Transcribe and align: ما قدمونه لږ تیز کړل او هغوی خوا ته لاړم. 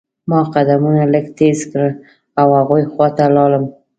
ما 0.29 0.39
قدمونه 0.53 1.03
لږ 1.13 1.25
تیز 1.37 1.59
کړل 1.71 1.93
او 2.39 2.47
هغوی 2.59 2.83
خوا 2.91 3.07
ته 3.17 3.23
لاړم. 3.35 3.65